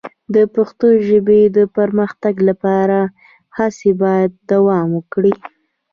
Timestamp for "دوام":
4.51-4.87